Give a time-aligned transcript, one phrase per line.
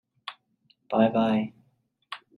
[0.89, 1.53] 拜拜